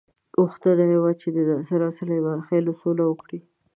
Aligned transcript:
غوښتنه 0.39 0.83
یې 0.91 0.97
وه 1.03 1.11
چې 1.21 1.27
د 1.35 1.37
ناصرو 1.51 1.85
او 1.87 1.95
سلیمان 1.99 2.39
خېلو 2.47 2.71
سوله 2.81 3.03
وکړي. 3.07 3.39